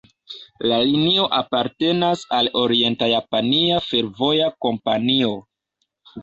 La 0.69 0.77
linio 0.85 1.27
apartenas 1.39 2.23
al 2.37 2.49
Orienta-Japania 2.63 3.77
Fervoja 3.91 4.49
Kompanio. 4.67 5.31